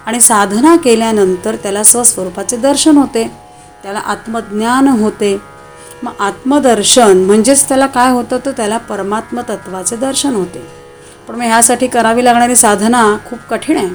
आणि 0.06 0.22
साधना 0.22 0.76
केल्यानंतर 0.76 1.56
त्याला 1.56 1.84
स्वस्वरूपाचे 1.84 2.58
दर्शन 2.58 2.98
होते. 2.98 3.32
त्याला 3.84 4.00
आत्मज्ञान 4.00 4.88
होते. 4.88 5.42
मग 6.04 6.12
आत्मदर्शन 6.20 7.18
म्हणजेच 7.18 7.68
त्याला 7.68 7.88
काय 7.88 8.12
होतं? 8.12 8.38
तर 8.46 8.52
त्याला 8.52 8.78
परमात्म 8.78 9.42
तत्वाचे 9.42 9.96
दर्शन 9.96 10.36
होते. 10.36 10.68
पण 11.28 11.36
मग 11.36 11.42
ह्यासाठी 11.42 11.88
करावी 11.88 12.26
लागणारी 12.26 12.56
साधना 12.56 13.18
खूप 13.30 13.40
कठीण 13.50 13.78
आहे. 13.78 13.88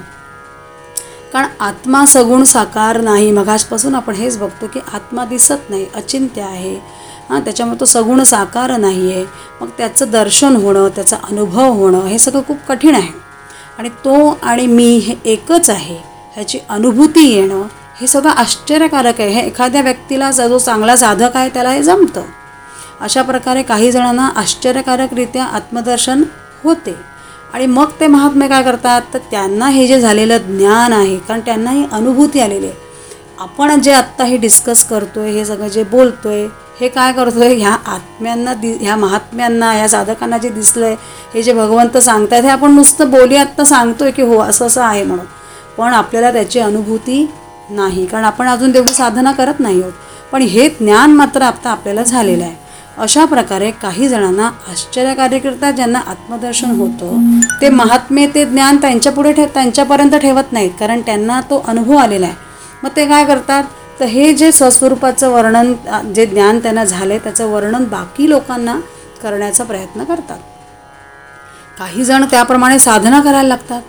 कारण 1.33 1.47
आत्मा 1.61 2.07
सगुण 2.07 2.45
साकार 2.45 3.01
नाही. 3.01 3.31
मघासपासून 3.33 3.95
आपण 3.95 4.15
हेच 4.15 4.39
बघतो 4.39 4.67
की 4.67 4.81
आत्मा 4.95 5.25
दिसत 5.25 5.71
नाही 5.71 5.87
अचिंत्य 5.95 6.43
आहे. 6.43 6.75
हां 7.31 7.41
त्याच्यामुळे 7.41 7.81
तो 7.81 7.85
सगुण 7.85 8.23
साकार 8.23 8.77
नाही 8.77 9.13
आहे 9.13 9.25
मग 9.61 9.69
त्याचं 9.79 10.11
दर्शन 10.11 10.57
होणं 10.57 10.89
त्याचा 10.89 11.17
अनुभव 11.31 11.73
होणं 11.73 12.05
हे 12.07 12.19
सगळं 12.19 12.43
खूप 12.49 12.57
कठीण 12.69 12.95
आहे. 12.95 13.26
आणि 13.79 13.89
तो 13.89 14.39
आणि 14.43 14.67
मी 14.67 14.97
हे 14.97 15.15
एकच 15.25 15.71
आहे. 15.71 15.97
ह्याची 16.35 16.59
अनुभूती 16.69 17.27
येणं 17.29 17.63
हे 18.01 18.07
सगळं 18.07 18.31
आश्चर्यकारक 18.31 19.21
आहे. 19.21 19.31
हे 19.31 19.47
एखाद्या 19.47 19.83
व्यक्तीला 19.83 20.31
जो 20.31 20.59
चांगला 20.59 20.97
साधक 20.97 21.37
आहे 21.37 21.49
त्याला 21.49 21.71
हे 21.71 21.83
जमतं. 21.83 22.23
अशा 23.01 23.23
प्रकारे 23.23 23.63
काही 23.63 23.91
जणांना 23.93 24.29
आश्चर्यकारकरित्या 24.37 25.45
आत्मदर्शन 25.45 26.23
होते. 26.65 26.95
आणि 27.55 27.67
मग 27.67 27.91
ते 28.01 28.07
महात्मे 28.07 28.49
काय 28.49 28.63
करतात? 28.63 29.03
तर 29.15 29.19
त्यांना 29.31 29.69
हे 29.69 29.87
जे 29.87 30.01
झालेलं 30.01 30.37
ज्ञान 30.39 30.93
आहे 30.93 31.17
कारण 31.19 31.41
त्यांना 31.41 31.71
ही 31.71 31.87
अनुभूती 31.93 32.41
आलेली 32.41 32.67
आहे. 32.67 32.75
आपण 33.39 33.81
जे 33.81 33.93
आत्ता 33.93 34.25
हे 34.25 34.37
डिस्कस 34.37 34.85
करतो 34.85 35.21
आहे 35.21 35.33
हे 35.33 35.45
सगळं 35.45 35.69
जे 35.69 35.83
बोलतो 35.83 36.29
आहे 36.29 36.49
हे 36.81 36.89
काय 36.89 37.13
करतोय? 37.13 37.55
ह्या 37.55 37.71
आत्म्यांना 37.87 38.55
दि 38.55 38.79
ह्या 38.81 38.97
महात्म्यांना 38.97 39.73
ह्या 39.73 39.89
साधकांना 39.89 40.39
जे 40.39 40.49
दिसलंय 40.49 40.95
हे 41.35 41.43
जे 41.43 41.53
भगवंत 41.53 41.99
सांगतायत 41.99 42.43
हे 42.43 42.51
आपण 42.51 42.71
नुसतं 42.71 43.11
बोली 43.11 43.37
आत्ता 43.37 43.65
सांगतोय 43.65 44.11
की 44.11 44.23
हो 44.23 44.39
असं 44.39 44.67
असं 44.67 44.83
आहे 44.83 45.05
म्हणून. 45.05 45.27
पण 45.79 45.93
आपल्याला 45.93 46.33
त्याची 46.33 46.59
अनुभूती 46.59 47.31
नाही. 47.71 48.07
कारण 48.07 48.25
आपण 48.25 48.49
अजून 48.49 48.75
तेवढी 48.75 48.95
साधना 48.95 49.33
करत 49.33 49.61
नाही 49.61 49.83
आहोत. 49.83 49.93
पण 50.33 50.43
हे 50.43 50.69
ज्ञान 50.69 51.13
मात्र 51.13 51.43
आता 51.43 51.71
आपल्याला 51.71 52.03
झालेलं 52.03 52.45
आहे. 52.45 52.55
अशा 52.99 53.25
प्रकारे 53.25 53.71
काही 53.71 54.09
जणांना 54.09 54.47
आश्चर्यकार्यकर्ता 54.47 55.71
ज्यांना 55.71 55.99
आत्मदर्शन 55.99 56.71
होतं. 56.71 57.41
ते 57.61 57.69
महात्मे 57.69 58.27
ते 58.27 58.45
ज्ञान 58.45 58.77
त्यांच्यापुढे 58.77 59.33
ठे 59.33 59.47
त्यांच्यापर्यंत 59.47 60.15
ठेवत 60.15 60.53
नाहीत. 60.53 60.71
कारण 60.81 61.01
त्यांना 61.01 61.41
तो 61.41 61.65
अनुभव 61.69 61.97
आलेला 61.97 62.27
आहे. 62.27 62.35
मग 62.83 62.91
ते 62.97 63.07
काय 63.07 63.25
करतात? 63.25 63.65
तर 64.01 64.05
हे 64.05 64.33
जे 64.33 64.53
स्वस्वरूपाचं 64.53 65.29
वर्णन 65.29 65.75
जे 66.13 66.27
ज्ञान 66.27 66.59
त्यांना 66.59 66.85
झालं 66.85 67.13
आहे 67.13 67.19
त्याचं 67.19 67.47
वर्णन 67.47 67.85
बाकी 67.85 68.31
लोकांना 68.31 68.81
करण्याचा 69.23 69.65
प्रयत्न 69.65 70.05
करतात. 70.05 70.39
काही 71.79 72.05
जण 72.05 72.25
त्याप्रमाणे 72.25 72.79
साधना 72.79 73.21
करायला 73.21 73.49
लागतात. 73.49 73.83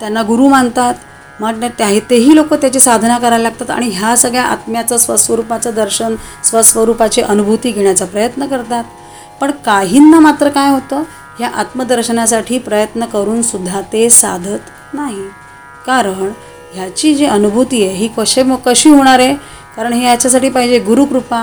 त्यांना 0.00 0.22
गुरु 0.22 0.48
मानतात. 0.48 0.94
मग 1.40 1.64
त्या 1.78 1.98
तेही 2.10 2.34
लोक 2.36 2.54
त्याची 2.54 2.80
साधना 2.80 3.18
करायला 3.18 3.42
लागतात 3.42 3.70
आणि 3.70 3.88
ह्या 3.88 4.16
सगळ्या 4.16 4.44
आत्म्याचं 4.44 4.96
स्वस्वरूपाचं 4.96 5.74
दर्शन 5.74 6.14
स्वस्वरूपाची 6.44 7.20
अनुभूती 7.20 7.70
घेण्याचा 7.70 8.04
प्रयत्न 8.04 8.46
करतात. 8.46 8.84
पण 9.40 9.50
काहींना 9.50 10.20
मात्र 10.20 10.48
काय 10.48 10.70
होतं? 10.70 11.02
ह्या 11.38 11.48
आत्मदर्शनासाठी 11.48 12.58
प्रयत्न 12.58 13.04
करून 13.04 13.42
सुद्धा 13.42 13.80
ते 13.80 14.10
साधत 14.10 14.94
नाही. 14.94 15.22
कारण 15.86 16.30
ह्याची 16.74 17.14
जी 17.14 17.24
अनुभूती 17.24 17.82
आहे 17.86 17.94
ही 17.96 18.08
कसे 18.08 18.42
कशी 18.66 18.88
होणार 18.88 19.18
आहे? 19.18 19.34
कारण 19.76 19.92
हे 19.92 20.04
याच्यासाठी 20.04 20.48
पाहिजे 20.48 20.78
गुरुकृपा 20.78 21.38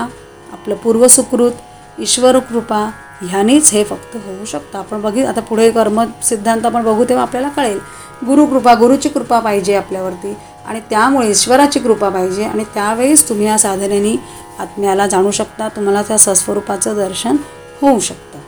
आपलं 0.52 0.74
पूर्वसुकृत 0.74 2.00
ईश्वर 2.00 2.38
कृपा 2.38 2.78
ह्यानेच 3.22 3.70
हे 3.72 3.84
फक्त 3.84 4.16
होऊ 4.16 4.44
शकतं. 4.44 4.78
आपण 4.78 5.00
बघित 5.00 5.26
आता 5.26 5.40
पुढे 5.40 5.70
कर्म 5.70 6.02
सिद्धांत 6.22 6.66
आपण 6.66 6.82
बघू 6.84 7.04
तेव्हा 7.04 7.22
आपल्याला 7.22 7.48
कळेल. 7.48 7.78
गुरुकृपा 8.26 8.74
गुरुची 8.74 9.08
कृपा 9.08 9.38
पाहिजे 9.40 9.74
आपल्यावरती 9.74 10.34
आणि 10.66 10.80
त्यामुळे 10.90 11.30
ईश्वराची 11.30 11.80
कृपा 11.80 12.08
पाहिजे 12.08 12.44
आणि 12.44 12.64
त्यावेळेस 12.64 13.28
तुम्ही 13.28 13.46
या 13.46 13.58
साधनेने 13.58 14.16
आत्म्याला 14.58 15.06
जाणू 15.06 15.30
शकता. 15.30 15.68
तुम्हाला 15.68 16.02
त्या 16.02 16.18
सस्वरूपाचं 16.18 16.94
दर्शन 16.96 17.36
होऊ 17.80 17.98
शकतं. 17.98 18.38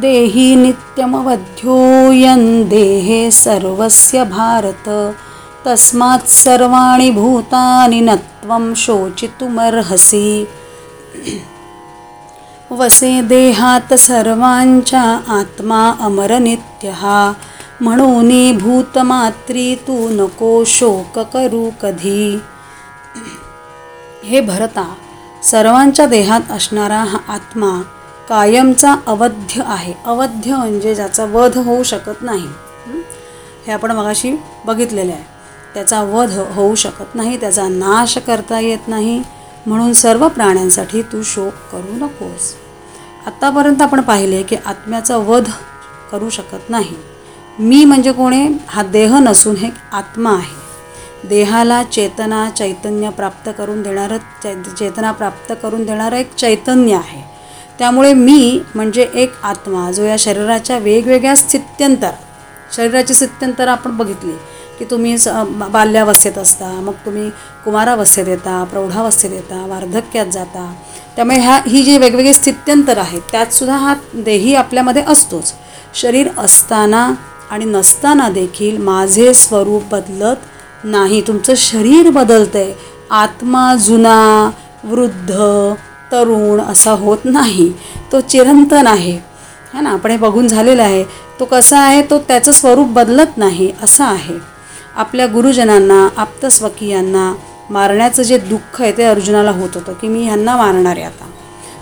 देही 0.00 0.56
नित्यमवध्योयन् 0.56 2.68
देहे 2.68 3.30
सर्वस्य 3.30 4.24
भारत। 4.24 5.14
तस्मात् 5.66 6.28
सर्वाणि 6.28 7.10
भूतानि 7.10 8.00
न 8.00 8.14
त्वं 8.14 8.74
शोचितुमर्हसि। 8.74 10.46
वसे 12.70 13.22
देहात 13.22 13.94
सर्वांच्या 13.94 15.20
आत्मा 15.28 15.94
अमरनित्यः। 16.00 17.32
म्हणून 17.80 18.58
भूतमात्री 18.58 19.74
तू 19.74 20.08
नको 20.08 20.64
शोक 20.64 21.18
करू 21.18 21.70
कधी 21.82 22.40
हे 24.24 24.40
भरता 24.40 24.94
सर्वांच्या 25.42 26.06
देहात 26.06 26.40
असणारा 26.50 26.96
हा 26.96 27.18
आत्मा 27.28 27.82
कायमचा 28.28 28.96
अवध्य 29.06 29.62
आहे. 29.66 29.94
अवध्य 30.06 30.56
म्हणजे 30.56 30.94
ज्याचा 30.94 31.24
वध 31.24 31.58
होऊ 31.58 31.82
शकत 31.82 32.22
नाही. 32.22 32.46
हे? 33.66 33.72
आपण 33.72 33.90
मगाशी 33.90 34.32
बघितलेलं 34.64 35.12
आहे. 35.12 35.24
त्याचा 35.74 36.02
वध 36.02 36.38
होऊ 36.54 36.74
शकत 36.74 37.14
नाही 37.14 37.40
त्याचा 37.40 37.68
नाश 37.68 38.18
करता 38.18 38.60
येत 38.60 38.88
नाही. 38.88 39.22
म्हणून 39.66 39.92
सर्व 39.92 40.28
प्राण्यांसाठी 40.28 41.02
तू 41.02 41.22
शोक 41.22 41.52
करू 41.72 41.96
नकोस. 41.96 42.54
आत्तापर्यंत 43.26 43.82
आपण 43.82 44.00
पाहिले 44.00 44.42
की 44.42 44.56
आत्म्याचा 44.66 45.16
वध 45.16 45.44
करू 46.12 46.30
शकत 46.30 46.70
नाही. 46.70 46.96
मी 47.58 47.84
म्हणजे 47.84 48.12
कोणी? 48.12 48.48
हा 48.68 48.82
देह 48.82 49.18
नसून 49.18 49.56
हे 49.56 49.70
आत्मा 49.92 50.32
आहे. 50.32 50.64
देहाला 51.28 51.82
चेतना 51.82 52.50
चैतन्य 52.50 53.10
प्राप्त 53.10 53.50
करून 53.58 53.82
देणारं 53.82 54.16
चै 54.16 54.54
चेतना 54.78 55.12
प्राप्त 55.12 55.52
करून 55.62 55.84
देणारं 55.84 56.16
एक 56.16 56.34
चैतन्य 56.34 56.94
आहे. 56.94 57.33
त्यामुळे 57.78 58.12
मी 58.12 58.60
म्हणजे 58.74 59.08
एक 59.14 59.32
आत्मा 59.42 59.90
जो 59.92 60.04
या 60.04 60.16
शरीराच्या 60.18 60.78
वेगवेगळ्या 60.78 61.36
स्थित्यंतर 61.36 62.10
शरीराची 62.76 63.14
स्थित्यंतर 63.14 63.68
आपण 63.68 63.96
बघितली 63.96 64.32
की 64.78 64.84
तुम्ही 64.84 65.16
स 65.18 65.28
बाल्यावस्थेत 65.70 66.38
असता 66.38 66.68
मग 66.80 66.92
तुम्ही 67.06 67.28
कुमारावस्थेत 67.64 68.28
येता 68.28 68.62
प्रौढावस्थेत 68.64 69.30
येता 69.32 69.64
वार्धक्यात 69.66 70.26
जाता. 70.26 70.72
त्यामुळे 71.16 71.38
ह्या 71.38 71.58
ही 71.66 71.82
जी 71.82 71.96
वेगवेगळी 71.98 72.32
स्थित्यंतर 72.34 72.98
आहेत 72.98 73.20
त्यातसुद्धा 73.32 73.76
हा 73.76 73.94
देही 74.14 74.54
आपल्यामध्ये 74.54 75.02
असतोच. 75.08 75.52
शरीर 75.94 76.28
असताना 76.38 77.08
आणि 77.50 77.64
नसताना 77.64 78.28
देखील 78.28 78.76
माझे 78.82 79.32
स्वरूप 79.34 79.82
बदलत 79.92 80.84
नाही. 80.84 81.20
तुमचं 81.20 81.54
शरीर 81.56 82.10
बदलतं 82.10 82.58
आहे 82.58 82.74
आत्मा 83.10 83.74
जुना 83.74 84.50
वृद्ध 84.84 85.32
तरुण 86.12 86.60
असा 86.60 86.90
होत 86.90 87.18
नाही. 87.24 87.72
तो 88.12 88.20
चिरंतन 88.20 88.86
आहे. 88.86 89.34
है 89.74 89.80
ना? 89.80 89.90
आपण 89.90 90.10
हे 90.10 90.16
बघून 90.16 90.46
झालेलं 90.48 90.82
आहे. 90.82 91.04
तो 91.40 91.44
कसा 91.44 91.78
आहे? 91.78 92.02
तो 92.02 92.18
त्याचं 92.18 92.52
स्वरूप 92.52 92.88
बदलत 92.88 93.36
नाही. 93.36 93.72
असं 93.82 94.04
आहे. 94.04 94.34
आपल्या 94.96 95.26
गुरुजनांना 95.26 96.08
आप्तस्वकीयांना 96.16 97.34
मारण्याचं 97.70 98.22
जे 98.22 98.38
दुःख 98.38 98.82
आहे 98.82 98.92
ते 98.92 99.02
अर्जुनाला 99.04 99.50
होत 99.50 99.70
होतं 99.74 99.92
की 99.92 100.08
मी 100.08 100.24
ह्यांना 100.24 100.56
मारणार 100.56 100.96
आहे 100.96 101.06
आता. 101.06 101.24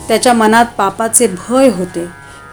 त्याच्या 0.09 0.33
मनात 0.33 0.65
पापाचे 0.79 1.27
भय 1.27 1.69
होते. 1.69 2.07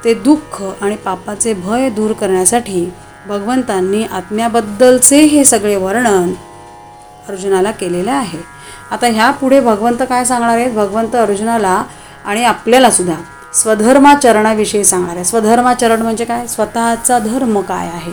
ते 0.03 0.13
दुःख 0.13 0.63
आणि 0.81 0.95
पापाचे 0.95 1.53
भय 1.53 1.89
दूर 1.89 2.11
करण्यासाठी 2.11 2.93
भगवंतांनी 3.27 4.03
आत्म्याबद्दलचे 4.03 5.21
हे 5.21 5.45
सगळे 5.45 5.75
वर्णन 5.75 6.33
अर्जुनाला 7.29 7.71
केलेलं 7.71 8.11
आहे. 8.11 8.58
आता 8.91 9.07
ह्या 9.07 9.31
पुढे 9.31 9.59
भगवंत 9.59 10.03
काय 10.09 10.25
सांगणार 10.25 10.57
आहेत? 10.57 10.73
भगवंत 10.73 11.15
अर्जुनाला 11.15 11.83
आणि 12.25 12.43
आपल्याला 12.43 12.91
सुद्धा 12.91 13.15
स्वधर्माचरणाविषयी 13.53 14.85
सांगणार 14.85 15.15
आहे 15.15 15.25
स्वधर्माचरण 15.25 16.01
म्हणजे 16.01 16.25
काय? 16.25 16.47
स्वतःचा 16.47 17.19
धर्म 17.19 17.61
काय 17.61 17.87
आहे? 17.87 18.11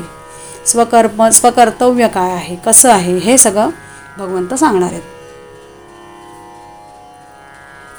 स्वकर्म 0.66 1.28
स्वकर्तव्य 1.28 2.08
काय 2.08 2.30
आहे? 2.30 2.56
कसं 2.56 2.90
आहे? 2.90 3.18
हे 3.18 3.38
सगळं 3.38 3.70
भगवंत 4.18 4.54
सांगणार 4.54 4.88
आहेत. 4.88 5.02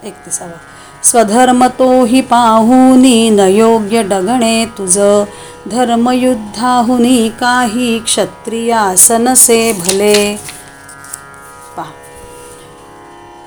एकतीसावा. 0.03 0.57
स्वधर्मतो 1.03 2.05
ही 2.05 2.21
पाहुनी 2.21 3.29
न 3.29 3.39
योग्य 3.39 4.03
डगणे 4.03 4.65
तुझ. 4.65 4.99
धर्मयुद्धाहुनी 5.71 7.29
काही 7.29 7.99
क्षत्रियासनसे 7.99 9.73
भले. 9.73 10.39
पहा. 11.77 11.91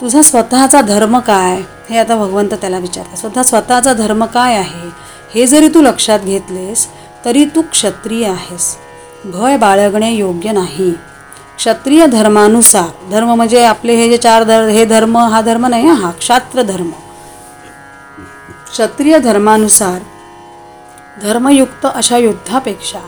तुझा 0.01 0.23
स्वतःचा 0.23 0.81
धर्म 0.81 1.19
काय? 1.19 1.63
हे 1.91 1.99
आता 1.99 2.17
भगवंत 2.17 2.55
त्याला 2.55 2.79
विचारतात. 2.79 3.17
स्वतः 3.17 3.43
स्वतःचा 3.43 3.93
धर्म 3.93 4.25
काय 4.25 4.57
आहे? 4.57 4.89
हे 5.35 5.47
जरी 5.47 5.69
तू 5.69 5.83
लक्षात 5.83 6.21
घेतलेस 6.21 6.89
तरी 7.25 7.45
तू 7.45 7.63
क्षत्रिय 7.63 8.27
आहेस. 8.27 8.77
भय 9.25 9.57
बाळगणे 9.57 10.13
योग्य 10.13 10.53
नाही. 10.53 10.95
क्षत्रिय 11.59 12.07
धर्मानुसार. 12.07 12.89
धर्म 13.11 13.35
म्हणजे 13.35 13.63
आपले 13.65 13.95
हे 13.97 14.09
जे 14.09 14.17
चार 14.17 14.45
धर 14.45 14.69
हे 14.69 14.85
धर्म 14.85 15.17
हा 15.17 15.41
धर्म 15.41 15.67
नाही 15.67 15.89
हा 15.89 16.11
क्षात्र 16.11 16.63
धर्म. 16.63 16.91
क्षत्रिय 18.71 19.19
धर्मानुसार 19.19 20.01
धर्मयुक्त 21.23 21.87
अशा 21.87 22.17
युद्धापेक्षा 22.19 23.01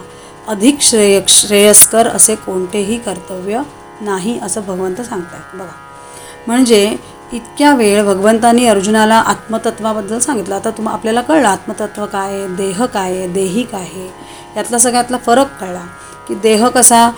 अधिक 0.48 0.80
श्रेय 0.80 1.20
श्रेयस्कर 1.28 2.06
असे 2.06 2.34
कोणतेही 2.36 2.98
कर्तव्य 2.98 3.60
नाही 4.00 4.38
असं 4.42 4.60
भगवंत 4.60 5.00
सांगतात 5.00 5.56
बघा. 5.56 5.72
म्हणजे 6.46 6.96
इतक्या 7.32 7.74
वेळ 7.74 8.02
भगवंतांनी 8.04 8.66
अर्जुनाला 8.66 9.14
आत्मतत्वाबद्दल 9.16 10.18
सांगितलं. 10.18 10.54
आता 10.54 10.70
तुम 10.70 10.88
आपल्याला 10.88 11.20
कळलं 11.20 11.48
आत्मतत्व 11.48 12.04
काय 12.06 12.32
आहे 12.32 12.46
देह 12.56 12.84
काय 12.84 13.16
आहे 13.16 13.26
देही 13.28 13.62
काय 13.62 13.80
आहे. 13.80 14.08
यातला 14.56 14.78
सगळ्यातला 14.78 15.16
फरक 15.16 15.58
कळला 15.60 15.84
की 16.28 16.34
देह 16.34 16.68
कसा 16.68 17.08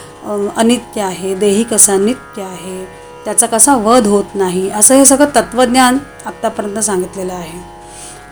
अनित्य 0.56 1.00
आहे 1.00 1.34
देही 1.34 1.62
कसा 1.64 1.96
नित्य 1.96 2.42
आहे 2.42 2.84
त्याचा 3.24 3.46
कसा 3.46 3.74
वध 3.76 4.06
होत 4.06 4.34
नाही 4.34 4.68
असं 4.70 4.94
हे 4.94 5.04
सगळं 5.04 5.26
तत्त्वज्ञान 5.34 5.98
आत्तापर्यंत 6.26 6.78
सांगितलेलं 6.78 7.32
आहे. 7.32 7.58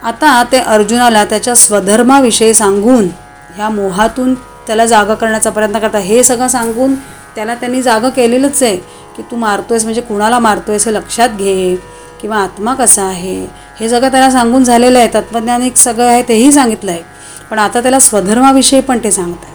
आता 0.03 0.43
ते 0.53 0.59
अर्जुनाला 0.59 1.25
त्याच्या 1.25 1.55
स्वधर्माविषयी 1.55 2.55
सांगून 2.55 3.09
ह्या 3.57 3.69
मोहातून 3.69 4.35
त्याला 4.67 4.87
जागा 4.87 5.15
करण्याचा 5.15 5.51
प्रयत्न 5.51 5.79
करतात 5.79 6.01
हे 6.01 6.23
सगळं 6.25 6.49
सांगून 6.49 6.95
त्याला 7.35 7.55
त्यांनी 7.55 7.83
जागं 7.83 8.11
केलेलंच 8.11 8.63
आहे 8.63 8.77
की 9.17 9.23
तू 9.31 9.37
मारतोयस 9.37 9.85
म्हणजे 9.85 10.01
कुणाला 10.01 10.39
मारतोयस 10.39 10.87
हे 10.87 10.95
लक्षात 10.95 11.29
घे 11.29 11.77
किंवा 12.21 12.37
आत्मा 12.37 12.75
कसा 12.75 13.03
आहे 13.05 13.37
हे 13.81 13.89
सगळं 13.89 14.11
त्याला 14.11 14.31
सांगून 14.31 14.65
झालेलं 14.65 14.99
आहे. 14.99 15.09
तत्त्वज्ञानिक 15.15 15.77
सगळं 15.77 16.07
आहे 16.07 16.23
तेही 16.29 16.53
सांगितलं 16.53 16.91
आहे 16.93 17.03
पण 17.51 17.59
आता 17.59 17.81
त्याला 17.81 17.99
स्वधर्माविषयी 18.01 18.81
पण 18.81 18.99
ते 19.05 19.11
सांगतात 19.11 19.55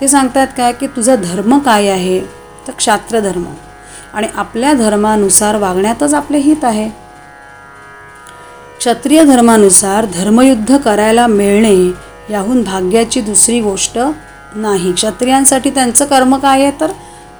ते 0.00 0.08
सांगतात 0.08 0.46
काय 0.56 0.72
की 0.72 0.86
तुझा 0.86 1.16
धर्म 1.16 1.58
काय 1.58 1.88
आहे? 1.88 2.20
तर 2.66 2.70
क्षात्रधर्म 2.70 3.44
आणि 4.14 4.26
आपल्या 4.34 4.72
धर्मानुसार 4.72 5.56
वागण्यातच 5.56 6.14
आपले 6.14 6.38
हित 6.38 6.64
आहे. 6.64 6.88
क्षत्रिय 8.78 9.24
धर्मानुसार 9.24 10.04
धर्मयुद्ध 10.04 10.76
करायला 10.76 11.26
मिळणे 11.26 11.92
याहून 12.30 12.62
भाग्याची 12.62 13.20
दुसरी 13.20 13.60
गोष्ट 13.60 13.98
नाही. 14.54 14.92
क्षत्रियांसाठी 14.92 15.70
त्यांचं 15.70 16.04
कर्म 16.04 16.36
काय 16.36 16.62
आहे? 16.62 16.72
तर 16.80 16.90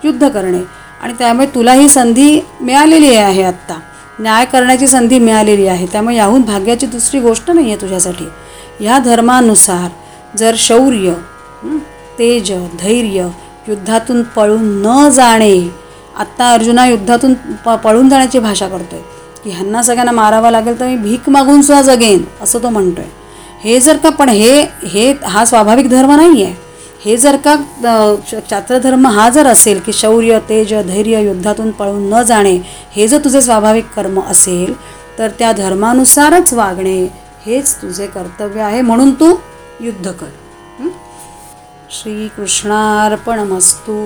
युद्ध 0.04 0.28
करणे. 0.28 0.62
आणि 1.02 1.12
त्यामुळे 1.18 1.46
तुला 1.46 1.72
ही 1.72 1.88
संधी 1.88 2.40
मिळालेली 2.60 3.14
आहे 3.14 3.42
आत्ता. 3.42 3.78
न्याय 4.20 4.44
करण्याची 4.44 4.86
संधी 4.86 5.18
मिळालेली 5.18 5.66
आहे. 5.66 5.86
त्यामुळे 5.86 6.16
याहून 6.16 6.42
भाग्याची 6.42 6.86
दुसरी 6.86 7.20
गोष्ट 7.20 7.50
नाही 7.50 7.72
आहे 7.72 7.80
तुझ्यासाठी. 7.80 8.24
ह्या 8.80 8.98
धर्मानुसार 8.98 9.88
जर 10.38 10.54
शौर्य 10.58 11.12
तेज 12.18 12.52
धैर्य 12.52 13.28
युद्धातून 13.68 14.22
पळून 14.22 14.86
न 14.86 15.08
जाणे. 15.08 15.70
आत्ता 16.16 16.50
अर्जुना 16.52 16.86
युद्धातून 16.86 17.34
प 17.34 17.68
पळून 17.68 18.08
जाण्याची 18.08 18.38
भाषा 18.38 18.68
करतोय. 18.68 19.00
की 19.44 19.50
ह्यांना 19.50 19.82
सगळ्यांना 19.82 20.12
मारावं 20.12 20.50
लागेल 20.50 20.80
तर 20.80 20.86
मी 20.86 20.96
भीक 20.96 21.28
मागून 21.28 21.62
सुद्धा 21.62 21.82
जगेन 21.82 22.24
असं 22.40 22.58
तो 22.62 22.68
म्हणतोय. 22.68 23.04
हे 23.64 23.80
जर 23.80 23.96
का 23.96 24.10
पण 24.10 24.28
हे 24.28 24.60
हे 24.84 25.14
हा 25.24 25.44
स्वाभाविक 25.44 25.88
धर्म 25.90 26.12
नाही 26.12 26.44
आहे 26.44 26.54
हे 27.04 27.16
जर 27.16 27.36
का 27.36 27.52
अ, 27.84 29.06
हा 29.06 29.28
जर 29.28 29.46
असेल 29.46 29.80
की 29.80 29.92
शौर्य 29.92 30.38
तेज 30.48 30.74
धैर्य 30.74 31.20
युद्धातून 31.20 31.70
पळून 31.70 32.08
न 32.12 32.22
जाणे 32.22 32.58
हे 32.96 33.08
जर 33.08 33.18
तुझे 33.24 33.40
स्वाभाविक 33.40 33.84
कर्म 33.96 34.20
असेल 34.20 34.74
तर 35.18 35.28
त्या 35.38 35.52
धर्मानुसारच 35.52 36.52
वागणे 36.52 37.08
हेच 37.46 37.74
तुझे 37.74 38.06
कर्तव्य 38.06 38.60
आहे 38.60 38.80
म्हणून 38.80 39.10
तू 39.10 39.34
युद्ध 39.80 40.10
कर. 40.10 40.26
श्रीकृष्णार्पणमस्तू। 41.90 43.96